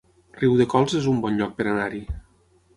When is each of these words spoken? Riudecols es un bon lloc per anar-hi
Riudecols 0.43 0.97
es 1.01 1.11
un 1.13 1.21
bon 1.27 1.39
lloc 1.43 1.55
per 1.61 1.69
anar-hi 1.77 2.05